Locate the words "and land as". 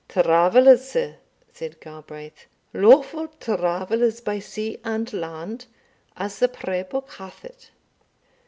4.83-6.39